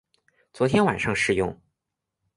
[0.51, 1.55] 昨天晚上试用